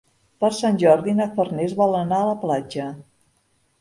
Per 0.43 0.49
Sant 0.59 0.79
Jordi 0.83 1.13
na 1.19 1.27
Farners 1.37 1.77
vol 1.81 1.95
anar 1.99 2.23
a 2.25 2.31
la 2.31 2.35
platja. 2.47 2.89